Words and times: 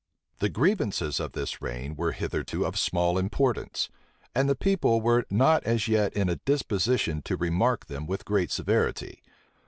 The 0.39 0.49
grievances 0.49 1.19
of 1.19 1.33
this 1.33 1.61
reign 1.61 1.95
were 1.95 2.13
hitherto 2.13 2.65
of 2.65 2.75
small 2.75 3.19
importance; 3.19 3.87
and 4.33 4.49
the 4.49 4.55
people 4.55 4.99
were 4.99 5.25
not 5.29 5.63
as 5.63 5.87
yet 5.87 6.11
in 6.13 6.27
a 6.27 6.37
disposition 6.37 7.21
to 7.21 7.37
remark 7.37 7.85
them 7.85 8.07
with 8.07 8.25
great 8.25 8.49
severity. 8.49 9.21